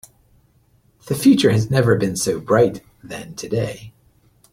The 1.05 1.13
future 1.13 1.51
has 1.51 1.69
never 1.69 1.95
been 1.95 2.15
so 2.15 2.39
bright 2.39 2.81
than 3.03 3.35
today. 3.35 3.93